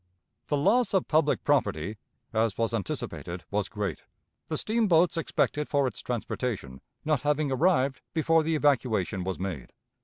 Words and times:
The 0.47 0.57
loss 0.57 0.95
of 0.95 1.07
public 1.07 1.43
property, 1.43 1.97
as 2.33 2.57
was 2.57 2.73
anticipated, 2.73 3.43
was 3.51 3.69
great, 3.69 4.01
the 4.47 4.57
steamboats 4.57 5.15
expected 5.15 5.69
for 5.69 5.85
its 5.85 6.01
transportation 6.01 6.81
not 7.05 7.21
having 7.21 7.51
arrived 7.51 8.01
before 8.11 8.41
the 8.41 8.55
evacuation 8.55 9.23
was 9.23 9.37
made. 9.37 9.71